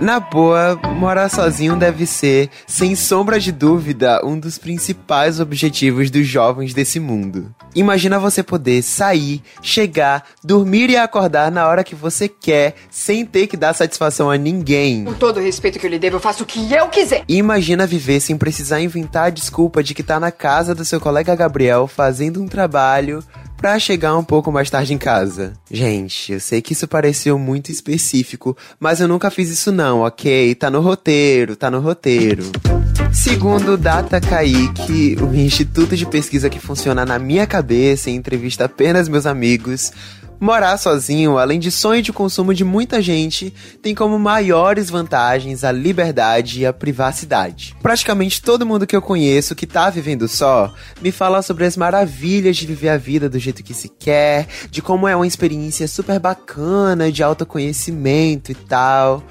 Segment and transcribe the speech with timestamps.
[0.00, 6.26] Na boa, morar sozinho deve ser, sem sombra de dúvida, um dos principais objetivos dos
[6.26, 7.54] jovens desse mundo.
[7.74, 13.46] Imagina você poder sair, chegar, dormir e acordar na hora que você quer, sem ter
[13.46, 15.04] que dar satisfação a ninguém.
[15.04, 17.24] Com todo o respeito que eu lhe devo, eu faço o que eu quiser.
[17.26, 21.34] Imagina viver sem precisar inventar a desculpa de que tá na casa do seu colega
[21.34, 23.24] Gabriel fazendo um trabalho
[23.56, 25.54] para chegar um pouco mais tarde em casa.
[25.70, 30.54] Gente, eu sei que isso pareceu muito específico, mas eu nunca fiz isso não, ok?
[30.54, 32.44] Tá no roteiro, tá no roteiro.
[33.12, 39.08] Segundo Data Kaique, o instituto de pesquisa que funciona na minha cabeça e entrevista apenas
[39.08, 39.92] meus amigos,
[40.38, 45.72] Morar sozinho, além de sonho de consumo de muita gente, tem como maiores vantagens a
[45.72, 47.74] liberdade e a privacidade.
[47.82, 52.56] Praticamente todo mundo que eu conheço que tá vivendo só me fala sobre as maravilhas
[52.56, 56.20] de viver a vida do jeito que se quer, de como é uma experiência super
[56.20, 59.24] bacana de autoconhecimento e tal.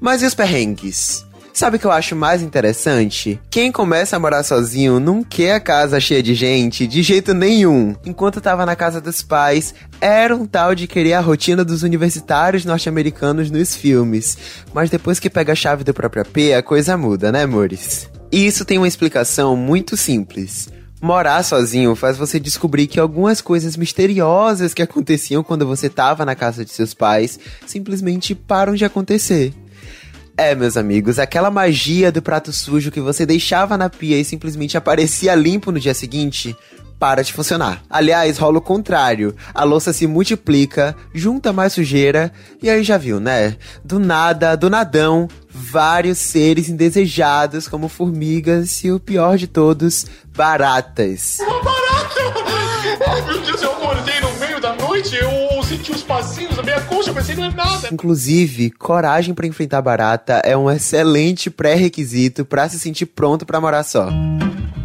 [0.00, 1.27] Mas e os perrengues?
[1.58, 3.40] Sabe o que eu acho mais interessante?
[3.50, 7.96] Quem começa a morar sozinho não quer a casa cheia de gente de jeito nenhum.
[8.06, 12.64] Enquanto tava na casa dos pais, era um tal de querer a rotina dos universitários
[12.64, 14.38] norte-americanos nos filmes.
[14.72, 18.08] Mas depois que pega a chave do próprio AP, a coisa muda, né, amores?
[18.30, 20.68] E isso tem uma explicação muito simples.
[21.02, 26.36] Morar sozinho faz você descobrir que algumas coisas misteriosas que aconteciam quando você estava na
[26.36, 29.52] casa de seus pais simplesmente param de acontecer.
[30.38, 34.78] É, meus amigos, aquela magia do prato sujo que você deixava na pia e simplesmente
[34.78, 36.56] aparecia limpo no dia seguinte,
[36.96, 37.82] para de funcionar.
[37.90, 39.34] Aliás, rola o contrário.
[39.52, 43.56] A louça se multiplica, junta mais sujeira, e aí já viu, né?
[43.84, 51.38] Do nada, do nadão, vários seres indesejados, como formigas e o pior de todos, baratas.
[51.40, 52.48] Uma barata!
[53.08, 56.57] Ai, meu Deus, eu acordei no meio da noite, eu senti os passinhos
[57.36, 57.88] não é nada.
[57.92, 63.82] Inclusive, coragem para enfrentar barata é um excelente pré-requisito para se sentir pronto para morar
[63.82, 64.08] só.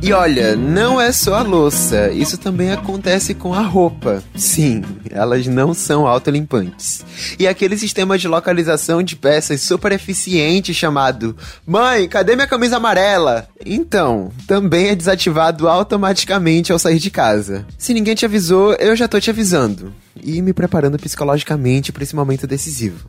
[0.05, 4.21] E olha, não é só a louça, isso também acontece com a roupa.
[4.35, 7.05] Sim, elas não são autolimpantes.
[7.39, 13.47] E aquele sistema de localização de peças super eficiente chamado Mãe, cadê minha camisa amarela?
[13.65, 17.65] Então, também é desativado automaticamente ao sair de casa.
[17.77, 22.13] Se ninguém te avisou, eu já tô te avisando e me preparando psicologicamente para esse
[22.13, 23.07] momento decisivo.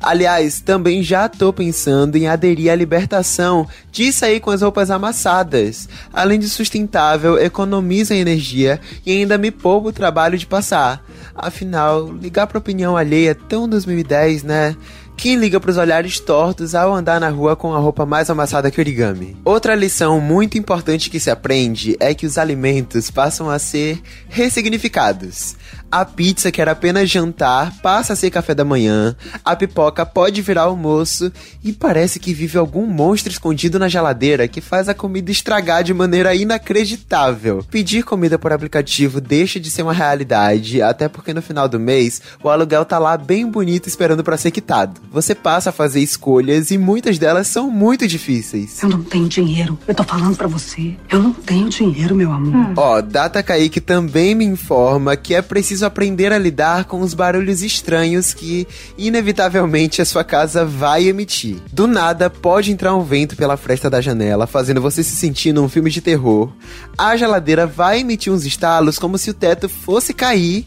[0.00, 5.88] Aliás, também já tô pensando em aderir à libertação de sair com as roupas amassadas.
[6.12, 11.04] Além de sustentável, economiza energia e ainda me poupa o trabalho de passar.
[11.34, 14.76] Afinal, ligar pra opinião alheia é tão 2010, né?
[15.16, 18.70] Quem liga para os olhares tortos ao andar na rua com a roupa mais amassada
[18.70, 19.36] que origami?
[19.44, 25.54] Outra lição muito importante que se aprende é que os alimentos passam a ser ressignificados.
[25.92, 29.14] A pizza, que era apenas jantar, passa a ser café da manhã.
[29.44, 31.30] A pipoca pode virar almoço.
[31.62, 35.92] E parece que vive algum monstro escondido na geladeira que faz a comida estragar de
[35.92, 37.62] maneira inacreditável.
[37.70, 42.22] Pedir comida por aplicativo deixa de ser uma realidade, até porque no final do mês
[42.42, 44.98] o aluguel tá lá bem bonito esperando para ser quitado.
[45.10, 48.82] Você passa a fazer escolhas e muitas delas são muito difíceis.
[48.82, 49.78] Eu não tenho dinheiro.
[49.86, 50.96] Eu tô falando para você.
[51.10, 52.72] Eu não tenho dinheiro, meu amor.
[52.76, 57.00] Ó, oh, Data Kaique também me informa que é preciso preciso aprender a lidar com
[57.00, 58.66] os barulhos estranhos que,
[58.96, 61.56] inevitavelmente, a sua casa vai emitir.
[61.72, 65.68] Do nada, pode entrar um vento pela fresta da janela, fazendo você se sentir num
[65.68, 66.52] filme de terror.
[66.96, 70.66] A geladeira vai emitir uns estalos como se o teto fosse cair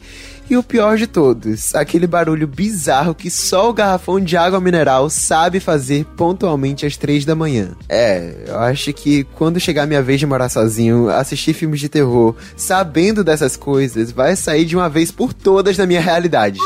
[0.50, 5.10] e o pior de todos, aquele barulho bizarro que só o garrafão de água mineral
[5.10, 7.72] sabe fazer pontualmente às três da manhã.
[7.90, 11.90] É, eu acho que quando chegar a minha vez de morar sozinho, assistir filmes de
[11.90, 16.60] terror, sabendo dessas coisas, vai sair de uma vez por todas da minha realidade.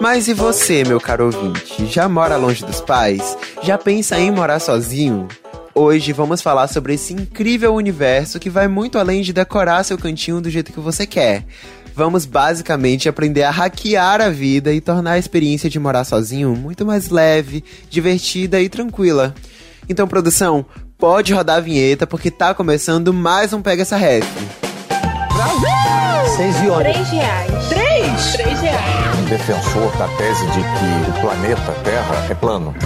[0.00, 1.86] Mas e você, meu caro ouvinte?
[1.86, 3.36] Já mora longe dos pais?
[3.62, 5.26] Já pensa em morar sozinho?
[5.74, 10.40] Hoje vamos falar sobre esse incrível universo que vai muito além de decorar seu cantinho
[10.40, 11.44] do jeito que você quer
[11.98, 16.86] vamos basicamente aprender a hackear a vida e tornar a experiência de morar sozinho muito
[16.86, 19.34] mais leve, divertida e tranquila.
[19.88, 20.64] Então, produção,
[20.96, 24.24] pode rodar a vinheta porque tá começando mais um Pega essa Ref.
[25.34, 26.36] Brasil!
[26.36, 27.68] Seis e Três reais.
[27.68, 28.32] Três?
[28.32, 29.28] Três reais.
[29.28, 32.76] Defensor da tese de que o planeta Terra é plano.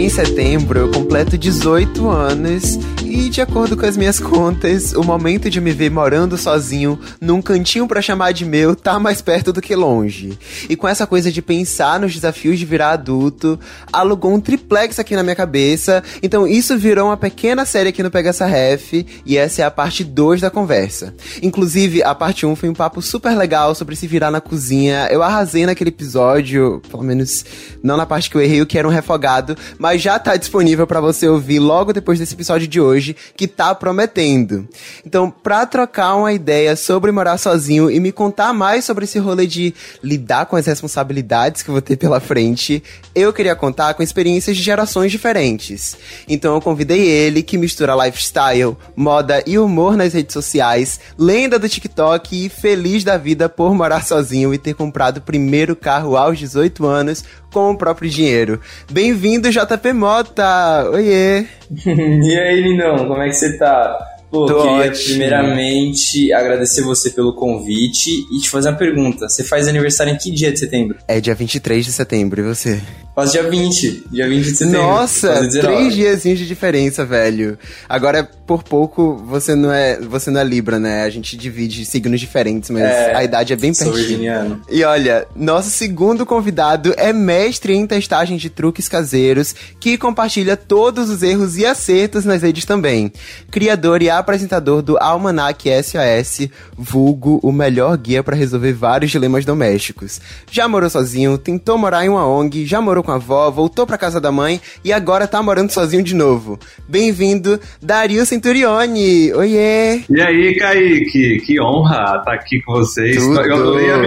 [0.00, 5.50] Em setembro eu completo 18 anos e, de acordo com as minhas contas, o momento
[5.50, 9.60] de me ver morando sozinho num cantinho para chamar de meu tá mais perto do
[9.60, 10.38] que longe.
[10.70, 13.60] E com essa coisa de pensar nos desafios de virar adulto,
[13.92, 16.02] alugou um tripé triplex aqui na minha cabeça.
[16.22, 18.92] Então isso virou uma pequena série aqui no Pega essa Ref
[19.26, 21.12] e essa é a parte 2 da conversa.
[21.42, 25.08] Inclusive, a parte 1 um foi um papo super legal sobre se virar na cozinha.
[25.10, 27.44] Eu arrasei naquele episódio, pelo menos
[27.82, 30.86] não na parte que eu errei, o que era um refogado, mas já tá disponível
[30.86, 34.68] para você ouvir logo depois desse episódio de hoje, que tá prometendo.
[35.04, 39.46] Então, pra trocar uma ideia sobre morar sozinho e me contar mais sobre esse rolê
[39.46, 42.82] de lidar com as responsabilidades que eu vou ter pela frente,
[43.14, 45.96] eu queria contar com experiências de gerações diferentes.
[46.28, 51.68] Então eu convidei ele, que mistura lifestyle, moda e humor nas redes sociais, lenda do
[51.68, 56.38] TikTok e feliz da vida por morar sozinho e ter comprado o primeiro carro aos
[56.38, 58.60] 18 anos com o próprio dinheiro.
[58.90, 60.88] Bem-vindo, JP Mota!
[60.92, 61.46] Oiê!
[61.86, 63.98] e aí, Linão, como é que você tá?
[64.30, 65.04] Pô, Tô queria ótimo.
[65.06, 69.28] primeiramente agradecer você pelo convite e te fazer uma pergunta.
[69.28, 70.98] Você faz aniversário em que dia de setembro?
[71.08, 72.80] É dia 23 de setembro, e você?
[73.20, 74.82] Faz dia 20, dia 20 de setembro.
[74.82, 75.76] Nossa, Faz 19.
[75.76, 77.58] três diazinhos de diferença, velho.
[77.88, 81.02] Agora, por pouco, você não é, você não é Libra, né?
[81.04, 84.06] A gente divide signos diferentes, mas É, a idade é bem Sou pertinho.
[84.08, 84.60] virginiano.
[84.70, 91.10] E olha, nosso segundo convidado é mestre em testagem de truques caseiros, que compartilha todos
[91.10, 93.12] os erros e acertos nas redes também.
[93.50, 100.20] Criador e apresentador do Almanac SOS, vulgo o melhor guia para resolver vários dilemas domésticos.
[100.50, 103.98] Já morou sozinho, tentou morar em uma ONG, já morou com a avó, voltou pra
[103.98, 106.58] casa da mãe e agora tá morando sozinho de novo.
[106.88, 109.32] Bem-vindo, Dario Centurione!
[109.32, 110.02] Oiê!
[110.08, 113.16] E aí, Kaique, que honra estar aqui com vocês.
[113.16, 113.40] Tudo.
[113.40, 113.98] Eu adorei a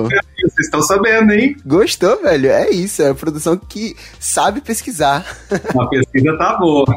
[0.44, 1.56] vocês estão sabendo, hein?
[1.66, 2.50] Gostou, velho?
[2.50, 5.26] É isso, é a produção que sabe pesquisar.
[5.52, 6.86] A pesquisa tá boa.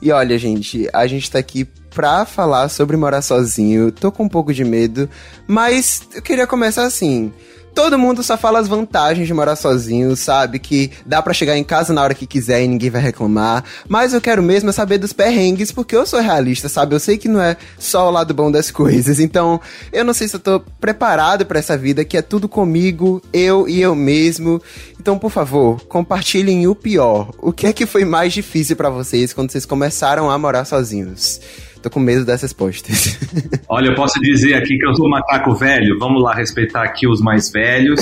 [0.00, 3.90] E olha, gente, a gente tá aqui pra falar sobre morar sozinho.
[3.90, 5.08] Tô com um pouco de medo,
[5.46, 7.32] mas eu queria começar assim.
[7.74, 10.58] Todo mundo só fala as vantagens de morar sozinho, sabe?
[10.58, 13.64] Que dá pra chegar em casa na hora que quiser e ninguém vai reclamar.
[13.88, 16.94] Mas eu quero mesmo é saber dos perrengues, porque eu sou realista, sabe?
[16.94, 19.20] Eu sei que não é só o lado bom das coisas.
[19.20, 19.60] Então,
[19.92, 23.68] eu não sei se eu tô preparado pra essa vida que é tudo comigo, eu
[23.68, 24.60] e eu mesmo.
[25.00, 27.30] Então, por favor, compartilhem o pior.
[27.38, 31.40] O que é que foi mais difícil pra vocês quando vocês começaram a morar sozinhos?
[31.82, 33.18] Tô com medo dessas respostas.
[33.68, 35.98] Olha, eu posso dizer aqui que eu sou um macaco velho.
[35.98, 38.00] Vamos lá respeitar aqui os mais velhos.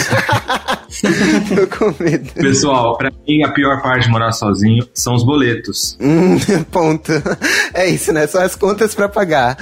[1.48, 2.32] Tô com medo.
[2.34, 5.96] Pessoal, pra mim a pior parte de morar sozinho são os boletos.
[6.00, 6.38] Hum,
[6.70, 7.12] ponto.
[7.74, 8.26] É isso, né?
[8.26, 9.56] Só as contas pra pagar.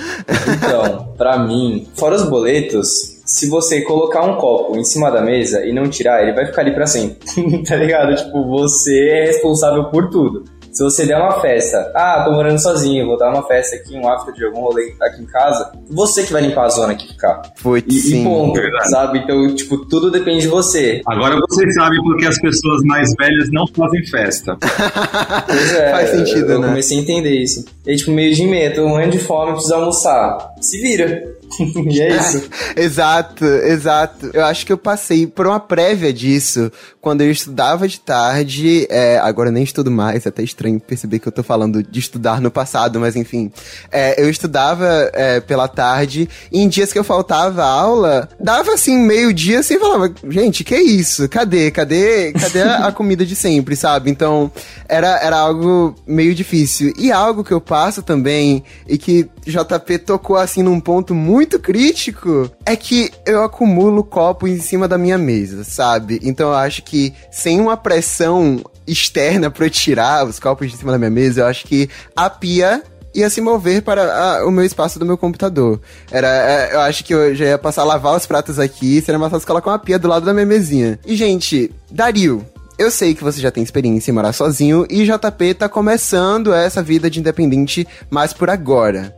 [0.57, 5.65] Então, pra mim, fora os boletos, se você colocar um copo em cima da mesa
[5.65, 7.17] e não tirar, ele vai ficar ali pra sempre.
[7.67, 8.15] tá ligado?
[8.15, 10.45] Tipo, você é responsável por tudo.
[10.75, 14.09] Se você der uma festa, ah, tô morando sozinho, vou dar uma festa aqui, um
[14.09, 17.43] after de algum rolê aqui em casa, você que vai limpar a zona que ficar.
[17.62, 18.25] Putz, E, e sim.
[18.25, 18.91] ponto, verdade.
[18.91, 19.19] sabe?
[19.21, 21.00] Então, tipo, tudo depende de você.
[21.06, 24.56] Agora vocês sabem porque as pessoas mais velhas não fazem festa.
[25.47, 26.69] Pois é, Faz sentido, eu né?
[26.69, 27.65] comecei a entender isso.
[27.87, 30.55] E aí, tipo, meio de meia, tô morrendo de fome, preciso almoçar.
[30.61, 31.23] Se vira.
[31.91, 32.49] e é isso.
[32.76, 34.31] Exato, exato.
[34.32, 36.70] Eu acho que eu passei por uma prévia disso
[37.00, 38.87] quando eu estudava de tarde.
[38.91, 41.99] é, agora eu nem estudo mais, é até estranho perceber que eu tô falando de
[42.00, 43.52] estudar no passado, mas enfim.
[43.91, 48.99] É, eu estudava é, pela tarde e em dias que eu faltava aula, dava assim
[48.99, 51.29] meio-dia assim e falava: gente, que isso?
[51.29, 51.70] Cadê?
[51.70, 52.32] Cadê?
[52.32, 54.11] Cadê a, a comida de sempre, sabe?
[54.11, 54.50] Então
[54.88, 56.93] era, era algo meio difícil.
[56.96, 62.50] E algo que eu passo também e que JP tocou assim num ponto muito crítico
[62.64, 66.20] é que eu acumulo copo em cima da minha mesa, sabe?
[66.22, 70.93] Então eu acho que sem uma pressão externa pra eu tirar os copos de cima
[70.93, 72.82] da minha mesa, eu acho que a pia
[73.15, 75.81] ia se mover para ah, o meu espaço do meu computador.
[76.10, 79.19] Era, é, eu acho que eu já ia passar a lavar os pratos aqui, seria
[79.19, 80.98] mais fácil colocar uma pia do lado da minha mesinha.
[81.06, 82.44] E, gente, Dario,
[82.79, 86.83] eu sei que você já tem experiência em morar sozinho e JP tá começando essa
[86.83, 89.17] vida de independente mais por agora.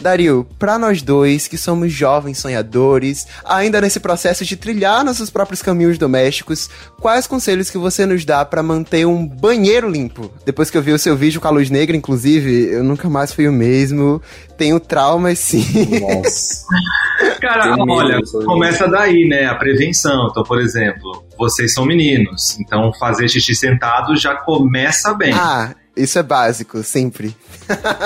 [0.00, 5.62] Dario, pra nós dois que somos jovens sonhadores, ainda nesse processo de trilhar nossos próprios
[5.62, 6.68] caminhos domésticos,
[7.00, 10.30] quais conselhos que você nos dá pra manter um banheiro limpo?
[10.44, 13.32] Depois que eu vi o seu vídeo com a luz negra, inclusive, eu nunca mais
[13.32, 14.20] fui o mesmo.
[14.56, 15.64] Tenho traumas sim.
[16.00, 16.64] Nossa.
[17.40, 19.46] Cara, olha, começa daí, né?
[19.46, 20.28] A prevenção.
[20.30, 25.32] Então, por exemplo, vocês são meninos, então fazer xixi sentado já começa bem.
[25.32, 27.34] ah, isso é básico, sempre.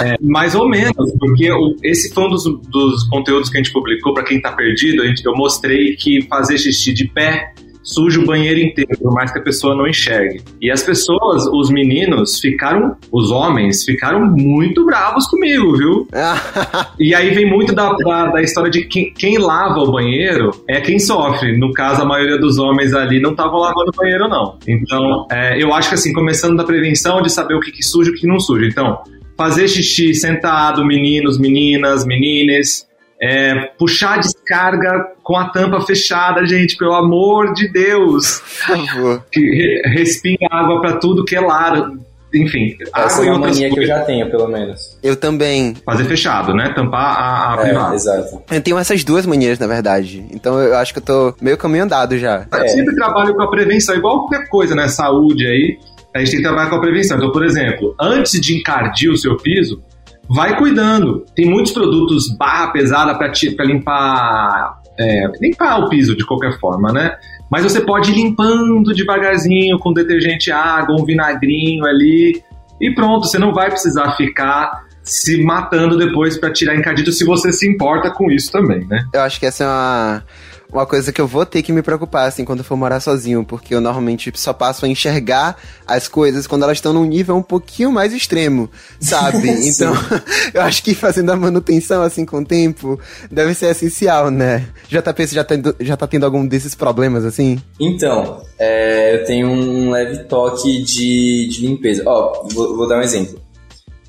[0.02, 1.48] É, mais ou menos, porque
[1.82, 5.02] esse foi um dos, dos conteúdos que a gente publicou para quem tá perdido.
[5.02, 7.52] A gente, eu mostrei que fazer xixi de pé
[7.86, 10.42] suja o banheiro inteiro, por mais que a pessoa não enxergue.
[10.60, 16.08] E as pessoas, os meninos, ficaram, os homens, ficaram muito bravos comigo, viu?
[16.98, 20.80] e aí vem muito da, da, da história de quem, quem, lava o banheiro é
[20.80, 21.56] quem sofre.
[21.56, 24.58] No caso, a maioria dos homens ali não estavam lavando o banheiro, não.
[24.66, 28.10] Então, é, eu acho que assim, começando da prevenção, de saber o que, que suja
[28.10, 28.66] e o que não suja.
[28.66, 28.98] Então,
[29.36, 32.86] fazer xixi sentado, meninos, meninas, menines,
[33.20, 38.40] é, puxar a descarga com a tampa fechada, gente, pelo amor de Deus.
[38.66, 39.24] Por favor.
[39.30, 41.90] Que respinga água para tudo que é lar.
[42.34, 44.98] Enfim, essa é uma mania que eu já tenho, pelo menos.
[45.02, 45.74] Eu também.
[45.84, 46.72] Fazer fechado, né?
[46.74, 47.94] Tampar a, a é, privada.
[47.94, 48.42] Exato.
[48.50, 50.26] Eu tenho essas duas manias, na verdade.
[50.30, 52.46] Então eu acho que eu tô meio caminho andado já.
[52.52, 52.68] Eu é.
[52.68, 54.88] sempre trabalho com a prevenção, igual qualquer coisa, né?
[54.88, 55.78] Saúde aí.
[56.14, 57.16] A gente tem que trabalhar com a prevenção.
[57.16, 59.82] Então, por exemplo, antes de encardir o seu piso,
[60.28, 61.24] vai cuidando.
[61.34, 67.16] Tem muitos produtos barra pesada para limpar, é, limpar o piso de qualquer forma, né?
[67.50, 72.42] Mas você pode ir limpando devagarzinho com detergente água, um vinagrinho ali
[72.80, 73.26] e pronto.
[73.26, 78.10] Você não vai precisar ficar se matando depois para tirar encardido se você se importa
[78.10, 79.04] com isso também, né?
[79.14, 80.24] Eu acho que essa é uma
[80.72, 83.44] uma coisa que eu vou ter que me preocupar, assim, quando eu for morar sozinho,
[83.44, 85.56] porque eu normalmente só passo a enxergar
[85.86, 88.70] as coisas quando elas estão num nível um pouquinho mais extremo,
[89.00, 89.48] sabe?
[89.68, 89.92] então,
[90.52, 92.98] eu acho que fazendo a manutenção, assim, com o tempo,
[93.30, 94.66] deve ser essencial, né?
[94.88, 97.60] JP, você já tá, já tá tendo algum desses problemas, assim?
[97.80, 102.02] Então, é, eu tenho um leve toque de, de limpeza.
[102.06, 103.40] Ó, vou, vou dar um exemplo.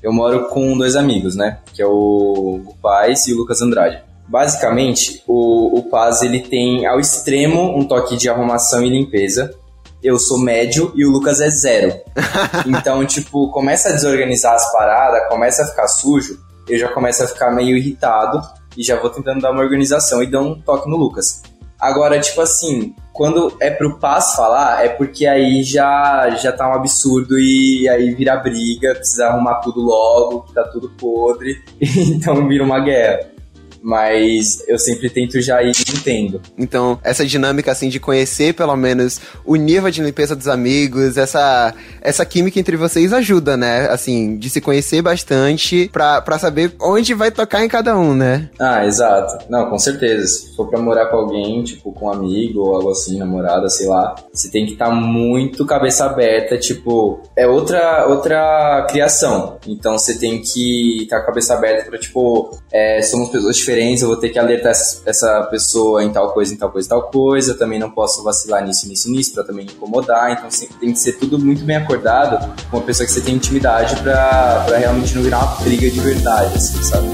[0.02, 1.58] Eu moro com dois amigos, né?
[1.74, 4.07] Que é o, o Paz e o Lucas Andrade.
[4.28, 9.54] Basicamente, o, o Paz ele tem ao extremo um toque de arrumação e limpeza.
[10.02, 11.94] Eu sou médio e o Lucas é zero.
[12.68, 17.26] então, tipo, começa a desorganizar as paradas, começa a ficar sujo, eu já começo a
[17.26, 18.40] ficar meio irritado
[18.76, 21.42] e já vou tentando dar uma organização e dar um toque no Lucas.
[21.80, 26.74] Agora, tipo assim, quando é pro Paz falar, é porque aí já, já tá um
[26.74, 32.62] absurdo e aí vira briga, precisa arrumar tudo logo, que tá tudo podre, então vira
[32.62, 33.27] uma guerra
[33.82, 36.40] mas eu sempre tento já ir entendo.
[36.56, 41.74] Então, essa dinâmica assim de conhecer pelo menos o nível de limpeza dos amigos, essa
[42.00, 43.88] essa química entre vocês ajuda, né?
[43.88, 48.50] Assim, de se conhecer bastante pra, pra saber onde vai tocar em cada um, né?
[48.58, 49.44] Ah, exato.
[49.48, 50.26] Não, com certeza.
[50.26, 53.86] Se for pra morar com alguém, tipo, com um amigo ou algo assim, namorada, sei
[53.86, 59.58] lá, você tem que estar tá muito cabeça aberta, tipo, é outra outra criação.
[59.66, 63.56] Então você tem que estar tá com a cabeça aberta pra, tipo, é, somos pessoas
[63.56, 63.67] diferentes
[64.02, 67.02] eu vou ter que alertar essa pessoa em tal coisa, em tal coisa, em tal
[67.10, 67.52] coisa.
[67.52, 70.32] Eu também não posso vacilar nisso, nisso, nisso, pra também incomodar.
[70.32, 70.48] Então
[70.80, 74.64] tem que ser tudo muito bem acordado com uma pessoa que você tem intimidade pra
[74.78, 77.08] realmente não virar uma briga de verdade, assim, sabe?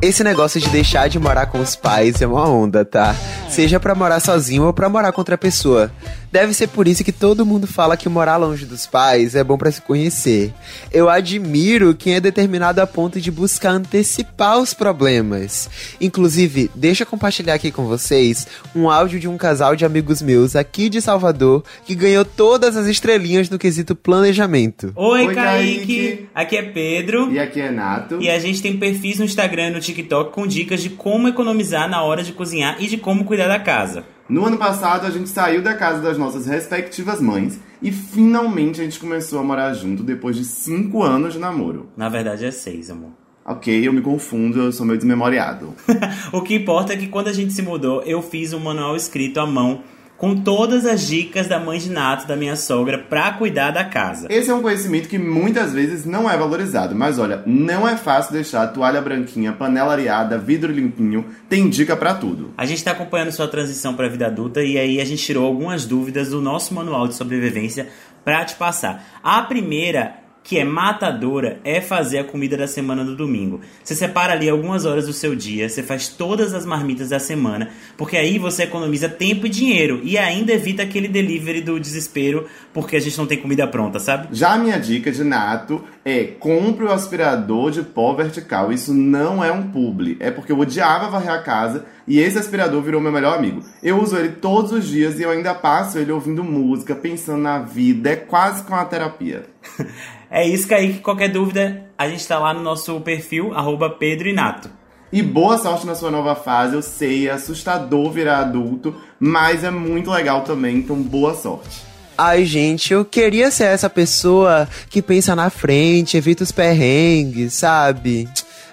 [0.00, 3.14] Esse negócio de deixar de morar com os pais é uma onda, tá?
[3.48, 5.92] Seja para morar sozinho ou para morar com outra pessoa.
[6.32, 9.58] Deve ser por isso que todo mundo fala que morar longe dos pais é bom
[9.58, 10.50] para se conhecer.
[10.90, 15.68] Eu admiro quem é determinado a ponto de buscar antecipar os problemas.
[16.00, 20.56] Inclusive, deixa eu compartilhar aqui com vocês um áudio de um casal de amigos meus
[20.56, 24.90] aqui de Salvador que ganhou todas as estrelinhas no quesito planejamento.
[24.96, 25.76] Oi, Oi Kaique.
[25.76, 26.28] Kaique!
[26.34, 27.30] Aqui é Pedro.
[27.30, 28.22] E aqui é Nato.
[28.22, 31.90] E a gente tem perfis no Instagram e no TikTok com dicas de como economizar
[31.90, 34.02] na hora de cozinhar e de como cuidar da casa.
[34.32, 38.84] No ano passado, a gente saiu da casa das nossas respectivas mães e finalmente a
[38.84, 41.90] gente começou a morar junto depois de cinco anos de namoro.
[41.94, 43.10] Na verdade, é seis, amor.
[43.44, 45.74] Ok, eu me confundo, eu sou meio desmemoriado.
[46.32, 49.38] o que importa é que quando a gente se mudou, eu fiz um manual escrito
[49.38, 49.82] à mão
[50.22, 54.28] com todas as dicas da mãe de Nato, da minha sogra, para cuidar da casa.
[54.30, 58.32] Esse é um conhecimento que muitas vezes não é valorizado, mas olha, não é fácil
[58.32, 62.54] deixar toalha branquinha, panela areada, vidro limpinho, tem dica para tudo.
[62.56, 65.44] A gente está acompanhando sua transição para a vida adulta e aí a gente tirou
[65.44, 67.88] algumas dúvidas do nosso manual de sobrevivência
[68.24, 69.04] para te passar.
[69.24, 73.60] A primeira que é matadora é fazer a comida da semana do domingo.
[73.82, 77.70] Você separa ali algumas horas do seu dia, você faz todas as marmitas da semana,
[77.96, 82.96] porque aí você economiza tempo e dinheiro e ainda evita aquele delivery do desespero porque
[82.96, 84.28] a gente não tem comida pronta, sabe?
[84.32, 88.72] Já a minha dica de nato é compre o aspirador de pó vertical.
[88.72, 92.82] Isso não é um publi, é porque eu odiava varrer a casa e esse aspirador
[92.82, 93.62] virou meu melhor amigo.
[93.82, 97.58] Eu uso ele todos os dias e eu ainda passo ele ouvindo música, pensando na
[97.58, 99.44] vida, é quase como uma terapia.
[100.34, 101.00] É isso, Kaique.
[101.00, 104.70] Qualquer dúvida, a gente tá lá no nosso perfil, arroba Pedro Inato.
[105.12, 106.74] E boa sorte na sua nova fase.
[106.74, 111.91] Eu sei, é assustador virar adulto, mas é muito legal também, então boa sorte.
[112.16, 118.28] Ai, gente, eu queria ser essa pessoa que pensa na frente, evita os perrengues, sabe?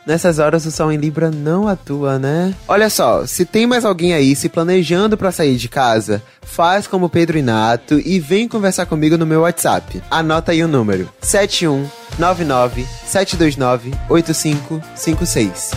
[0.05, 2.53] Nessas horas o sol em Libra não atua, né?
[2.67, 7.09] Olha só, se tem mais alguém aí se planejando para sair de casa, faz como
[7.09, 10.01] Pedro Inato e vem conversar comigo no meu WhatsApp.
[10.09, 15.71] Anota aí o número: 7199 729 8556.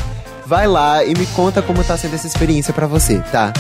[0.47, 3.53] Vai lá e me conta como tá sendo essa experiência para você, tá?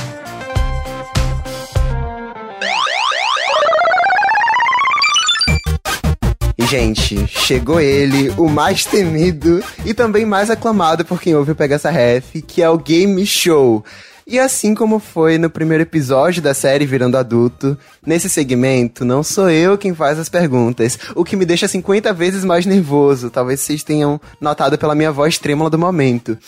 [6.73, 11.75] Gente, chegou ele, o mais temido e também mais aclamado por quem ouve o Pega
[11.75, 13.85] essa Ref, que é o Game Show.
[14.27, 17.77] E assim como foi no primeiro episódio da série Virando Adulto,
[18.07, 22.43] nesse segmento não sou eu quem faz as perguntas, o que me deixa 50 vezes
[22.43, 26.39] mais nervoso, talvez vocês tenham notado pela minha voz trêmula do momento.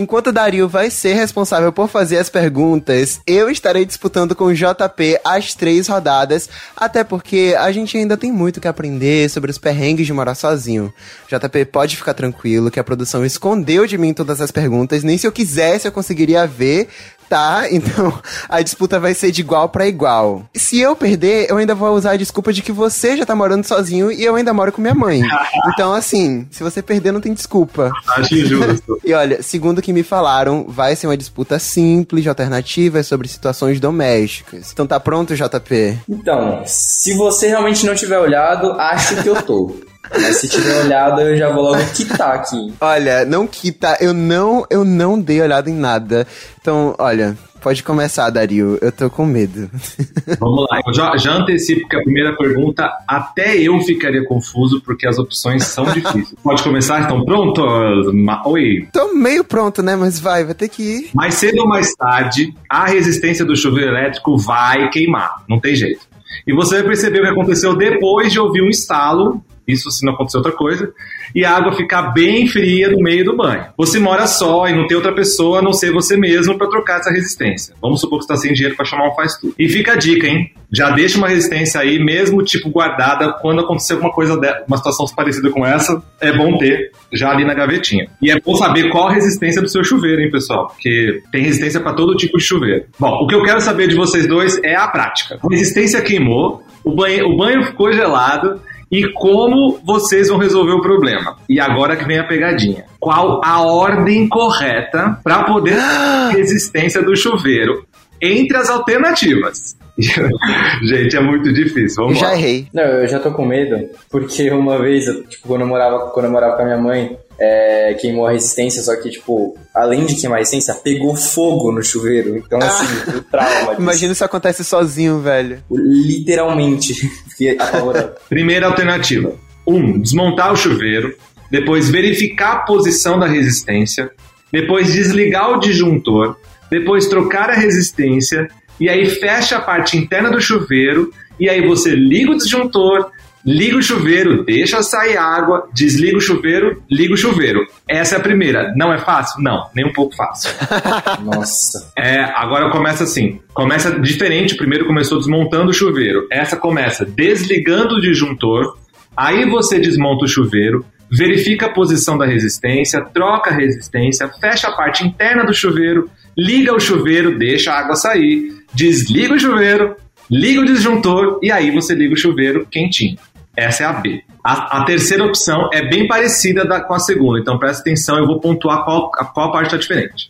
[0.00, 5.20] Enquanto Dario vai ser responsável por fazer as perguntas, eu estarei disputando com o JP
[5.22, 10.06] as três rodadas, até porque a gente ainda tem muito que aprender sobre os perrengues
[10.06, 10.90] de morar sozinho.
[11.28, 15.26] JP pode ficar tranquilo que a produção escondeu de mim todas as perguntas, nem se
[15.26, 16.88] eu quisesse eu conseguiria ver
[17.30, 17.68] tá?
[17.70, 18.12] Então
[18.48, 20.44] a disputa vai ser de igual para igual.
[20.54, 23.64] Se eu perder, eu ainda vou usar a desculpa de que você já tá morando
[23.64, 25.22] sozinho e eu ainda moro com minha mãe.
[25.72, 27.92] Então, assim, se você perder, não tem desculpa.
[28.16, 28.98] Acho injusto.
[29.04, 33.26] e olha, segundo o que me falaram, vai ser uma disputa simples, de alternativas sobre
[33.26, 34.70] situações domésticas.
[34.72, 35.98] Então tá pronto, JP?
[36.08, 39.74] Então, se você realmente não tiver olhado, acho que eu tô.
[40.12, 42.72] Mas se tiver olhado, eu já vou logo quitar aqui.
[42.80, 46.26] Olha, não quita, eu não, eu não dei olhada em nada.
[46.60, 48.76] Então, olha, pode começar, Dario.
[48.82, 49.70] Eu tô com medo.
[50.40, 55.06] Vamos lá, eu já, já antecipo que a primeira pergunta, até eu ficaria confuso, porque
[55.06, 56.34] as opções são difíceis.
[56.42, 57.02] Pode começar?
[57.02, 58.12] Estão prontos?
[58.12, 58.88] Ma- Oi.
[58.92, 59.94] Tô meio pronto, né?
[59.96, 61.10] Mas vai, vai ter que ir.
[61.14, 65.44] Mais cedo ou mais tarde, a resistência do chuveiro elétrico vai queimar.
[65.48, 66.00] Não tem jeito.
[66.46, 69.42] E você vai perceber o que aconteceu depois de ouvir um estalo.
[69.70, 70.92] Isso se não acontecer outra coisa.
[71.34, 73.66] E a água ficar bem fria no meio do banho.
[73.76, 77.00] Você mora só e não tem outra pessoa a não ser você mesmo para trocar
[77.00, 77.74] essa resistência.
[77.80, 79.54] Vamos supor que você está sem dinheiro para chamar um faz tudo.
[79.58, 80.52] E fica a dica, hein?
[80.72, 85.50] Já deixa uma resistência aí, mesmo tipo guardada, quando acontecer alguma coisa, uma situação parecida
[85.50, 88.08] com essa, é bom ter já ali na gavetinha.
[88.22, 90.68] E é bom saber qual a resistência do seu chuveiro, hein, pessoal?
[90.68, 92.84] Porque tem resistência para todo tipo de chuveiro.
[92.98, 95.40] Bom, o que eu quero saber de vocês dois é a prática.
[95.42, 98.60] A resistência queimou, o banho, o banho ficou gelado.
[98.90, 101.36] E como vocês vão resolver o problema?
[101.48, 102.84] E agora que vem a pegadinha.
[102.98, 105.76] Qual a ordem correta para poder
[106.32, 107.84] resistência do chuveiro
[108.20, 109.76] entre as alternativas?
[110.82, 112.04] Gente, é muito difícil.
[112.04, 112.34] Vamos já lá.
[112.34, 112.66] errei.
[112.72, 116.26] Não, eu já tô com medo, porque uma vez, eu, tipo, quando eu morava, quando
[116.26, 120.14] eu morava com a minha mãe, é, queimou a resistência, só que, tipo, além de
[120.14, 122.36] queimar a resistência, pegou fogo no chuveiro.
[122.36, 123.70] Então, assim, o trauma.
[123.70, 123.80] disso.
[123.80, 125.62] Imagina se acontece sozinho, velho.
[125.70, 126.94] Literalmente.
[127.30, 128.12] Fiquei apavorado.
[128.28, 129.34] Primeira alternativa:
[129.66, 129.74] 1.
[129.74, 131.16] Um, desmontar o chuveiro.
[131.50, 134.10] Depois, verificar a posição da resistência.
[134.52, 136.36] Depois, desligar o disjuntor.
[136.70, 138.48] Depois, trocar a resistência.
[138.78, 141.10] E aí, fecha a parte interna do chuveiro.
[141.38, 143.10] E aí, você liga o disjuntor.
[143.44, 147.60] Liga o chuveiro, deixa sair água, desliga o chuveiro, liga o chuveiro.
[147.88, 148.74] Essa é a primeira.
[148.76, 149.42] Não é fácil?
[149.42, 150.50] Não, nem um pouco fácil.
[151.24, 151.90] Nossa.
[151.96, 153.40] É, agora começa assim.
[153.54, 154.56] Começa diferente.
[154.56, 156.26] Primeiro começou desmontando o chuveiro.
[156.30, 158.76] Essa começa desligando o disjuntor.
[159.16, 164.76] Aí você desmonta o chuveiro, verifica a posição da resistência, troca a resistência, fecha a
[164.76, 169.96] parte interna do chuveiro, liga o chuveiro, deixa a água sair, desliga o chuveiro,
[170.30, 173.18] liga o disjuntor e aí você liga o chuveiro quentinho.
[173.56, 174.22] Essa é a B.
[174.42, 178.26] A, a terceira opção é bem parecida da- com a segunda, então presta atenção, eu
[178.26, 180.28] vou pontuar qual, a qual parte está diferente.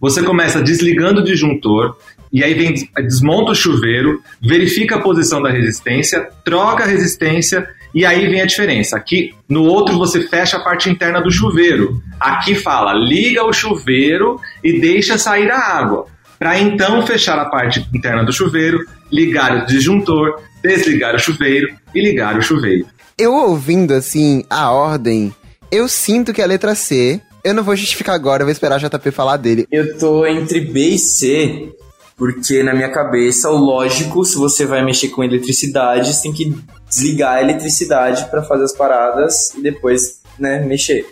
[0.00, 1.96] Você começa desligando o disjuntor,
[2.32, 8.04] e aí vem, desmonta o chuveiro, verifica a posição da resistência, troca a resistência, e
[8.04, 8.96] aí vem a diferença.
[8.98, 12.02] Aqui, no outro, você fecha a parte interna do chuveiro.
[12.20, 16.06] Aqui fala, liga o chuveiro e deixa sair a água.
[16.38, 18.78] Para então fechar a parte interna do chuveiro,
[19.10, 22.86] ligar o disjuntor, desligar o chuveiro e ligar o chuveiro.
[23.16, 25.34] Eu ouvindo, assim, a ordem,
[25.70, 27.20] eu sinto que é a letra C.
[27.44, 29.66] Eu não vou justificar agora, eu vou esperar a JP falar dele.
[29.70, 31.72] Eu tô entre B e C,
[32.16, 36.56] porque na minha cabeça, o lógico, se você vai mexer com eletricidade, você tem que
[36.88, 41.06] desligar a eletricidade pra fazer as paradas e depois, né, mexer.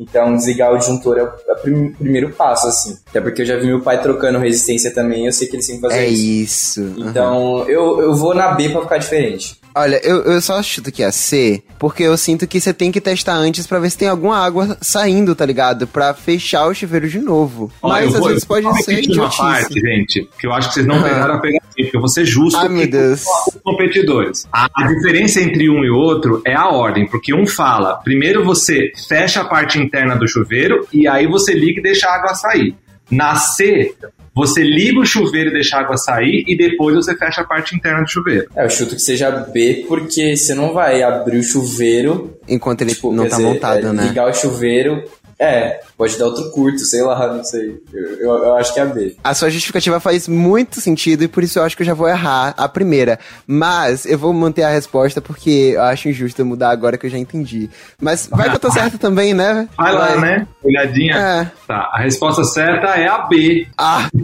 [0.00, 2.96] Então, desligar o disjuntor é o é o prim- primeiro passo, assim.
[3.08, 5.82] Até porque eu já vi meu pai trocando resistência também, eu sei que ele sempre
[5.82, 6.80] fazia É isso.
[6.82, 6.94] isso.
[6.98, 9.60] Então, eu, eu vou na B pra ficar diferente.
[9.72, 13.00] Olha, eu, eu só chuto que é C, porque eu sinto que você tem que
[13.00, 15.86] testar antes pra ver se tem alguma água saindo, tá ligado?
[15.86, 17.70] Pra fechar o chuveiro de novo.
[17.80, 20.86] Olha, Mas às vou- vezes pode ser uma parte, gente, que eu acho que vocês
[20.86, 21.04] não Aham.
[21.04, 23.22] pegaram a pegadinha, porque eu vou ser justo Ai, meu aqui Deus.
[23.22, 24.48] com os competidores.
[24.52, 28.90] A, a diferença entre um e outro é a ordem, porque um fala, primeiro você
[29.08, 32.76] fecha a parte interna do chuveiro e aí você liga e deixa a água sair.
[33.10, 33.92] Na C,
[34.32, 37.74] você liga o chuveiro e deixa a água sair e depois você fecha a parte
[37.74, 38.46] interna do chuveiro.
[38.54, 42.38] É, eu chuto que seja B, porque você não vai abrir o chuveiro.
[42.48, 44.04] Enquanto ele tipo, não tá dizer, montado, é, né?
[44.04, 45.02] Ligar o chuveiro.
[45.40, 47.80] É, pode dar outro curto, sei lá, não sei.
[47.92, 49.16] Eu, eu, eu acho que é a B.
[49.24, 52.06] A sua justificativa faz muito sentido e por isso eu acho que eu já vou
[52.08, 53.18] errar a primeira.
[53.46, 57.10] Mas eu vou manter a resposta porque eu acho injusto eu mudar agora que eu
[57.10, 57.70] já entendi.
[57.98, 59.66] Mas vai que eu tô certo também, né?
[59.78, 60.46] Vai lá, né?
[60.62, 61.16] Olhadinha.
[61.16, 61.50] É.
[61.66, 63.66] Tá, a resposta certa é a B.
[63.78, 64.10] Ah,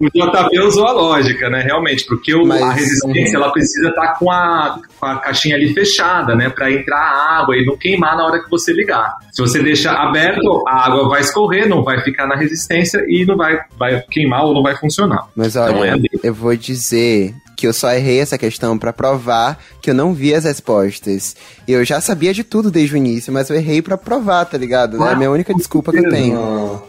[0.00, 1.62] O JP usou a lógica, né?
[1.62, 5.72] Realmente, porque o- Mas- a resistência ela precisa estar com a, com a caixinha ali
[5.72, 6.48] fechada, né?
[6.50, 9.16] Pra entrar a água e não queimar na hora que você ligar.
[9.32, 13.36] Se você deixar aberto, a água vai escorrer, não vai ficar na resistência e não
[13.36, 15.28] vai, vai queimar ou não vai funcionar.
[15.34, 16.08] mas Então é olha, B.
[16.22, 20.34] eu vou dizer que eu só errei essa questão pra provar que eu não vi
[20.34, 21.36] as respostas.
[21.66, 25.02] Eu já sabia de tudo desde o início, mas eu errei pra provar, tá ligado?
[25.02, 26.82] É a minha única desculpa que eu tenho.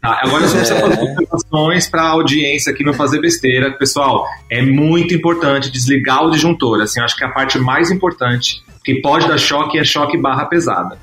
[0.00, 3.70] Tá, agora você precisa fazer observações para a audiência aqui não fazer besteira.
[3.72, 6.80] Pessoal, é muito importante desligar o disjuntor.
[6.80, 8.62] Assim, eu acho que é a parte mais importante.
[8.82, 10.98] Que pode dar choque é choque barra pesada.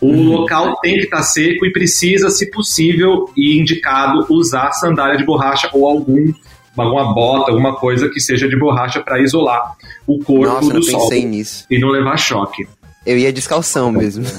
[0.00, 5.24] O local tem que estar seco e precisa, se possível e indicado, usar sandália de
[5.24, 6.32] borracha ou algum
[6.76, 9.74] alguma bota, alguma coisa que seja de borracha para isolar
[10.06, 11.66] o corpo Nossa, eu do não sol pensei nisso.
[11.70, 12.66] e não levar choque.
[13.04, 14.24] Eu ia descalção mesmo.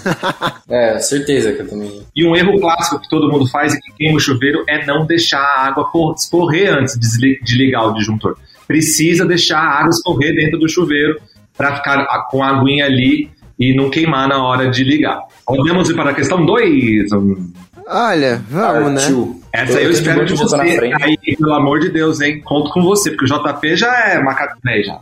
[0.69, 2.01] É, certeza que eu também.
[2.15, 5.05] E um erro clássico que todo mundo faz e que queima o chuveiro é não
[5.05, 8.37] deixar a água cor- escorrer antes de ligar o disjuntor.
[8.65, 11.19] Precisa deixar a água escorrer dentro do chuveiro
[11.57, 13.29] para ficar com a aguinha ali
[13.61, 15.21] e não queimar na hora de ligar.
[15.45, 17.11] Podemos ir para a questão 2.
[17.87, 19.01] Olha, vamos, né?
[19.53, 20.55] Essa aí eu tô espero de você.
[21.01, 22.41] Aí, pelo amor de Deus, hein?
[22.41, 24.99] Conto com você, porque o JP já é macaco velho já.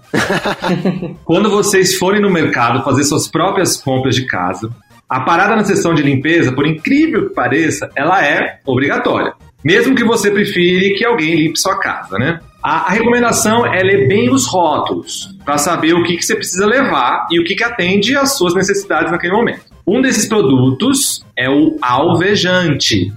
[1.24, 4.70] Quando vocês forem no mercado fazer suas próprias compras de casa,
[5.08, 9.34] a parada na seção de limpeza, por incrível que pareça, ela é obrigatória.
[9.64, 12.40] Mesmo que você prefira que alguém limpe sua casa, né?
[12.62, 16.66] A, a recomendação é ler bem os rótulos, para saber o que, que você precisa
[16.66, 19.62] levar e o que, que atende às suas necessidades naquele momento.
[19.88, 23.12] Um desses produtos é o alvejante.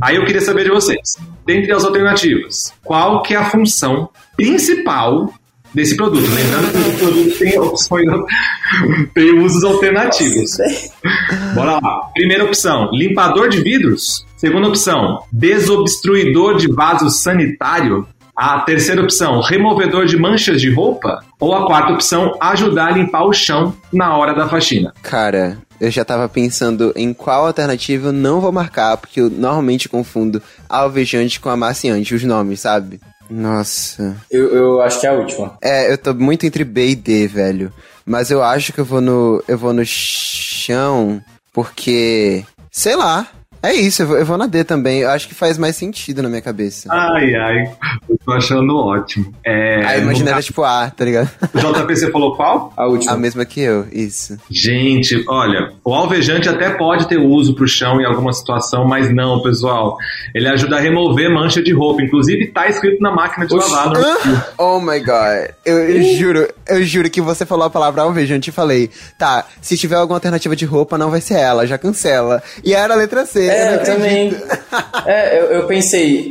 [0.00, 5.32] Aí eu queria saber de vocês, dentre as alternativas, qual que é a função principal
[5.72, 6.26] desse produto?
[6.34, 8.06] Lembrando que o produto tem opções,
[9.14, 10.56] tem usos alternativos.
[11.54, 12.10] Bora lá.
[12.14, 14.26] Primeira opção, limpador de vidros.
[14.36, 18.06] Segunda opção, desobstruidor de vaso sanitário.
[18.36, 21.24] A terceira opção, removedor de manchas de roupa.
[21.40, 24.92] Ou a quarta opção, ajudar a limpar o chão na hora da faxina.
[25.02, 29.88] Cara, eu já tava pensando em qual alternativa eu não vou marcar, porque eu normalmente
[29.88, 33.00] confundo alvejante com amaciante, os nomes, sabe?
[33.30, 34.16] Nossa.
[34.30, 35.56] Eu, eu acho que é a última.
[35.62, 37.72] É, eu tô muito entre B e D, velho.
[38.04, 39.42] Mas eu acho que eu vou no.
[39.48, 41.20] Eu vou no chão,
[41.52, 42.44] porque.
[42.70, 43.26] Sei lá.
[43.66, 45.00] É isso, eu vou, eu vou na D também.
[45.00, 46.88] Eu acho que faz mais sentido na minha cabeça.
[46.92, 47.64] Ai, ai,
[48.08, 49.32] eu tô achando ótimo.
[49.44, 51.28] É, Ah, imagina era tipo A, tá ligado?
[51.52, 52.72] caso- JP, você falou qual?
[52.76, 53.12] A última.
[53.12, 54.38] A mesma que eu, isso.
[54.50, 59.42] Gente, olha, o alvejante até pode ter uso pro chão em alguma situação, mas não,
[59.42, 59.96] pessoal.
[60.34, 62.02] Ele ajuda a remover mancha de roupa.
[62.02, 63.70] Inclusive, tá escrito na máquina de Oxi.
[63.72, 63.94] lavar.
[63.94, 64.42] No...
[64.58, 65.50] Oh my god.
[65.64, 69.76] Eu, eu juro, eu juro que você falou a palavra alvejante e falei, tá, se
[69.76, 72.42] tiver alguma alternativa de roupa, não vai ser ela, já cancela.
[72.64, 73.46] E era a letra C.
[73.46, 74.36] eu É, não eu também.
[75.06, 76.28] É, eu, eu pensei,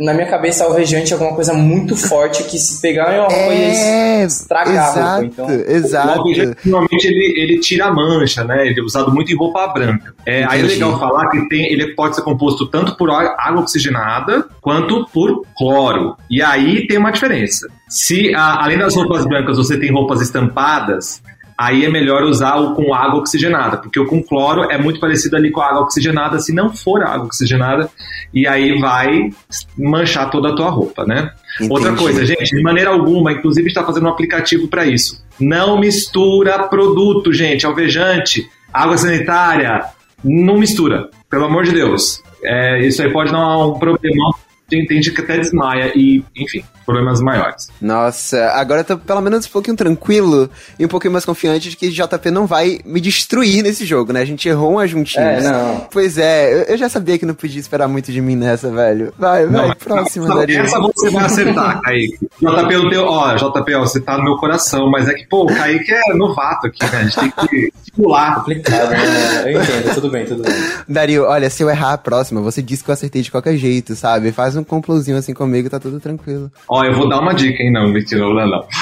[0.00, 3.52] na minha cabeça, alvejante é alguma coisa muito forte que se pegar em uma roupa
[3.52, 5.24] É, ia estragar a exato, roupa.
[5.26, 6.18] Então, O exato.
[6.20, 8.66] alvejante, normalmente, ele, ele tira a mancha, né?
[8.66, 10.14] Ele é usado muito em roupa branca.
[10.24, 14.46] É, aí é legal falar que tem, ele pode ser composto tanto por água oxigenada
[14.62, 16.16] quanto por cloro.
[16.30, 17.68] E aí tem uma diferença.
[17.88, 21.22] Se, a- além das roupas brancas, você tem roupas estampadas,
[21.56, 25.36] aí é melhor usar o com água oxigenada, porque o com cloro é muito parecido
[25.36, 27.88] ali com a água oxigenada, se não for água oxigenada,
[28.32, 29.30] e aí vai
[29.78, 31.30] manchar toda a tua roupa, né?
[31.70, 32.02] Outra Entendi.
[32.02, 35.24] coisa, gente, de maneira alguma, inclusive está fazendo um aplicativo para isso.
[35.38, 39.84] Não mistura produto, gente, alvejante, água sanitária,
[40.24, 42.22] não mistura, pelo amor de Deus.
[42.42, 44.34] É, isso aí pode dar um problema,
[44.68, 47.68] tem, tem gente que até desmaia e, enfim, problemas maiores.
[47.80, 51.76] Nossa, agora eu tô pelo menos um pouquinho tranquilo e um pouquinho mais confiante de
[51.76, 54.20] que JP não vai me destruir nesse jogo, né?
[54.20, 55.44] A gente errou umas juntinhas.
[55.44, 55.86] É, não.
[55.90, 59.12] Pois é, eu, já sabia que não podia esperar muito de mim nessa, velho.
[59.18, 60.60] Vai, vai, mas próxima, essa, Dario.
[60.60, 62.18] essa você vai acertar, Kaique.
[62.40, 65.44] JP, não tem, ó, JP, ó, você tá no meu coração, mas é que, pô,
[65.44, 66.98] o Kaique é novato aqui, né?
[66.98, 68.36] A gente tem que estimular.
[68.36, 69.52] complicado, né?
[69.52, 70.54] Eu entendo, tudo bem, tudo bem.
[70.88, 73.94] Dario, olha, se eu errar a próxima, você disse que eu acertei de qualquer jeito,
[73.94, 74.32] sabe?
[74.32, 76.50] Faz um complozinho assim comigo, tá tudo tranquilo.
[76.74, 77.70] Ó, eu vou dar uma dica, hein?
[77.70, 78.64] Não, mentira, não, não.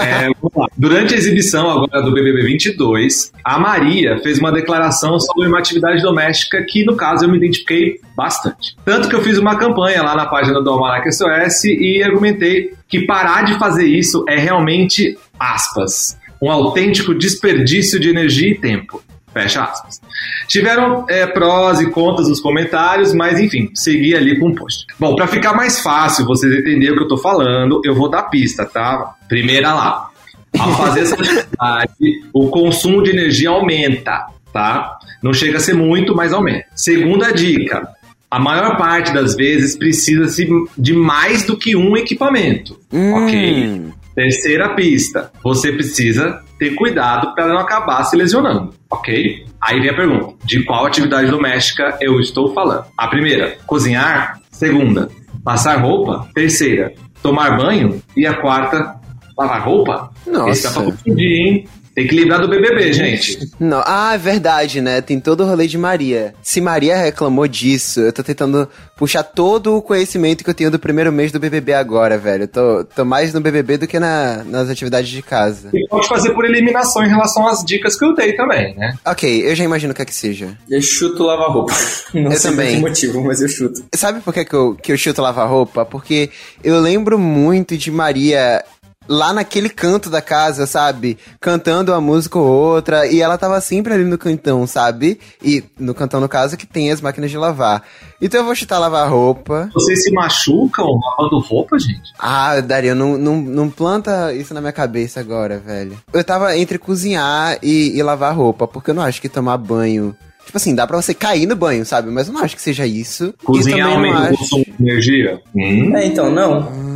[0.00, 0.68] É, vamos lá.
[0.78, 6.00] Durante a exibição agora do BBB 22, a Maria fez uma declaração sobre uma atividade
[6.00, 8.76] doméstica que, no caso, eu me identifiquei bastante.
[8.84, 13.04] Tanto que eu fiz uma campanha lá na página do Almanac SOS e argumentei que
[13.04, 19.02] parar de fazer isso é realmente, aspas, um autêntico desperdício de energia e tempo.
[19.34, 20.00] Fecha aspas.
[20.48, 24.86] Tiveram é, prós e contras nos comentários, mas enfim, segui ali com o post.
[24.98, 28.22] Bom, para ficar mais fácil vocês entenderem o que eu tô falando, eu vou dar
[28.24, 29.14] pista, tá?
[29.28, 30.08] Primeira lá.
[30.56, 34.98] Ao fazer essa atividade, o consumo de energia aumenta, tá?
[35.20, 36.66] Não chega a ser muito, mas aumenta.
[36.76, 37.88] Segunda dica.
[38.30, 40.46] A maior parte das vezes precisa-se
[40.78, 43.24] de mais do que um equipamento, Hum.
[43.24, 43.82] ok?
[44.14, 45.32] Terceira pista.
[45.42, 49.46] Você precisa ter cuidado para não acabar se lesionando, ok?
[49.60, 52.84] Aí vem a pergunta: de qual atividade doméstica eu estou falando?
[52.96, 54.40] A primeira, cozinhar.
[54.50, 55.08] Segunda,
[55.44, 56.28] passar roupa.
[56.34, 58.00] Terceira, tomar banho.
[58.16, 58.94] E a quarta,
[59.36, 60.10] lavar roupa.
[60.26, 60.50] Nossa.
[60.50, 61.68] Esse dá pra confundir, hein?
[61.94, 63.50] Tem que lembrar do BBB, gente.
[63.60, 65.00] Não, ah, é verdade, né?
[65.00, 66.34] Tem todo o rolê de Maria.
[66.42, 70.78] Se Maria reclamou disso, eu tô tentando puxar todo o conhecimento que eu tenho do
[70.78, 72.44] primeiro mês do BBB agora, velho.
[72.44, 75.70] Eu tô, tô mais no BBB do que na, nas atividades de casa.
[75.72, 78.96] E pode fazer por eliminação em relação às dicas que eu dei também, né?
[79.06, 80.58] Ok, eu já imagino o que é que seja.
[80.68, 81.74] Eu chuto lavar roupa.
[82.12, 82.66] Não Eu sei também.
[82.70, 83.84] por que motivo, mas eu chuto.
[83.94, 85.84] Sabe por que, que, eu, que eu chuto lavar roupa?
[85.84, 86.30] Porque
[86.62, 88.64] eu lembro muito de Maria
[89.08, 91.18] lá naquele canto da casa, sabe?
[91.40, 93.06] Cantando uma música ou outra.
[93.06, 95.18] E ela tava sempre ali no cantão, sabe?
[95.42, 97.82] E no cantão, no caso, que tem as máquinas de lavar.
[98.20, 99.68] Então eu vou chutar lavar roupa.
[99.74, 102.12] Vocês se machucam lavando roupa, gente?
[102.18, 105.98] Ah, Dario, não, não, não planta isso na minha cabeça agora, velho.
[106.12, 110.16] Eu tava entre cozinhar e, e lavar roupa, porque eu não acho que tomar banho.
[110.44, 112.10] Tipo assim, dá pra você cair no banho, sabe?
[112.10, 113.34] Mas eu não acho que seja isso.
[113.42, 115.40] Cozinhar também aumenta o consumo de energia?
[115.54, 115.96] Hum?
[115.96, 116.93] É, então, não.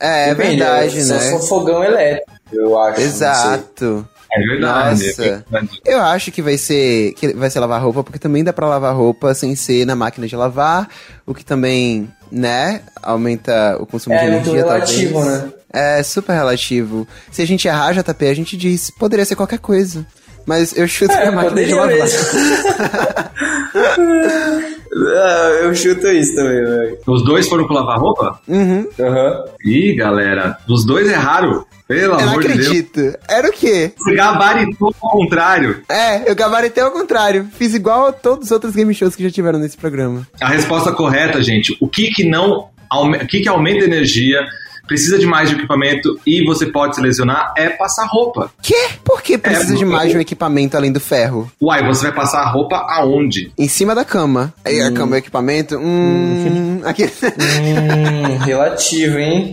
[0.00, 1.18] É, é verdade, eu né?
[1.18, 3.00] Só sou fogão elétrico, eu acho.
[3.00, 4.08] Exato.
[4.32, 5.06] É verdade.
[5.06, 5.24] Nossa.
[5.24, 5.80] é verdade.
[5.84, 8.94] Eu acho que vai ser que vai ser lavar roupa, porque também dá pra lavar
[8.94, 10.88] roupa sem ser na máquina de lavar,
[11.26, 15.42] o que também, né, aumenta o consumo de É muito energia, relativo, talvez.
[15.42, 15.52] né?
[15.72, 17.06] É super relativo.
[17.30, 20.06] Se a gente errar, JP, a gente diz, poderia ser qualquer coisa.
[20.46, 21.98] Mas eu chuto É, na máquina de lavar.
[24.92, 26.98] Ah, eu chuto isso também, velho.
[27.06, 28.40] Os dois foram pro lavar roupa?
[28.48, 28.86] Uhum.
[28.98, 29.44] Aham.
[29.64, 31.64] Ih, galera, os dois erraram.
[31.86, 32.66] Pelo Eu não amor de Deus.
[32.66, 33.18] acredito.
[33.28, 33.92] Era o quê?
[33.98, 35.82] Você gabaritou ao contrário.
[35.88, 37.48] É, eu gabaritei ao contrário.
[37.58, 40.24] Fiz igual a todos os outros game shows que já tiveram nesse programa.
[40.40, 44.40] A resposta correta, gente, o que que não, o que que aumenta a energia,
[44.90, 48.50] precisa de mais de equipamento e você pode se lesionar é passar roupa.
[48.60, 48.74] Quê?
[49.04, 51.48] Por que precisa de porque- mais de um equipamento além do ferro?
[51.62, 53.52] Uai, você vai passar a roupa aonde?
[53.56, 54.52] Em cima da cama.
[54.64, 55.78] Aí a cama é o equipamento.
[55.78, 56.80] Hum.
[56.84, 57.04] Aqui.
[57.04, 59.52] Hum, relativo, hein?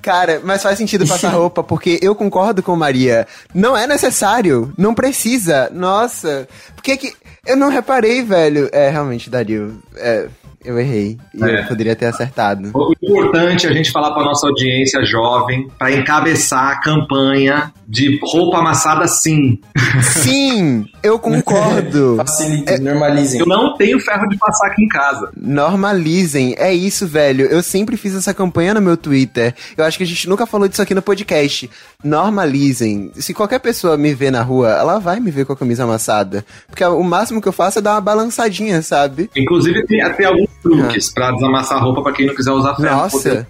[0.00, 3.26] Cara, mas faz sentido passar roupa, porque eu concordo com Maria.
[3.54, 4.72] Não é necessário.
[4.78, 5.68] Não precisa.
[5.70, 6.48] Nossa.
[6.74, 7.12] Por que que.
[7.46, 8.70] Eu não reparei, velho.
[8.72, 9.78] É, realmente, Dario.
[9.96, 10.26] É.
[10.64, 11.16] Eu errei.
[11.34, 11.60] E É.
[11.60, 12.70] eu poderia ter acertado.
[12.74, 18.18] O importante é a gente falar para nossa audiência jovem para encabeçar a campanha de
[18.22, 19.58] roupa amassada sim.
[20.02, 22.16] Sim, eu concordo.
[22.18, 23.40] Facilitem, normalizem.
[23.40, 25.30] Eu não tenho ferro de passar aqui em casa.
[25.36, 27.46] Normalizem, é isso, velho.
[27.46, 29.54] Eu sempre fiz essa campanha no meu Twitter.
[29.76, 31.70] Eu acho que a gente nunca falou disso aqui no podcast.
[32.04, 33.10] Normalizem.
[33.14, 36.44] Se qualquer pessoa me ver na rua, ela vai me ver com a camisa amassada.
[36.66, 39.30] Porque o máximo que eu faço é dar uma balançadinha, sabe?
[39.36, 42.96] Inclusive tem até alguns truques pra desamassar a roupa pra quem não quiser usar ferro.
[42.96, 43.46] Nossa.